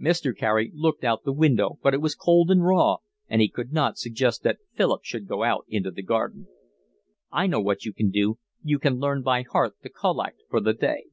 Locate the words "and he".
3.28-3.48